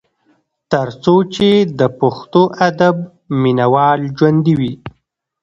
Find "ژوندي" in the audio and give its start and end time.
4.17-4.53